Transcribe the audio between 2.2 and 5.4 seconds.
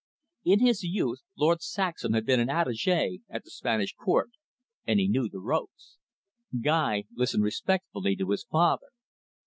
been an attache at the Spanish Court, and he knew the